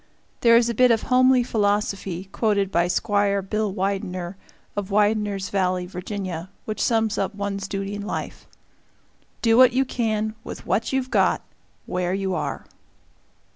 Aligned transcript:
There 0.39 0.57
is 0.57 0.67
a 0.67 0.73
bit 0.73 0.89
of 0.89 1.03
homely 1.03 1.43
philosophy, 1.43 2.25
quoted 2.31 2.71
by 2.71 2.87
Squire 2.87 3.43
Bill 3.43 3.71
Widener, 3.71 4.35
of 4.75 4.89
Widener's 4.89 5.49
Valley, 5.49 5.85
Virginia, 5.85 6.49
which 6.65 6.81
sums 6.81 7.19
up 7.19 7.35
one's 7.35 7.67
duty 7.67 7.93
in 7.93 8.01
life: 8.01 8.47
"Do 9.43 9.57
what 9.57 9.73
you 9.73 9.85
can, 9.85 10.33
with 10.43 10.65
what 10.65 10.91
you've 10.91 11.11
got, 11.11 11.43
where 11.85 12.15
you 12.15 12.33
are." 12.33 12.65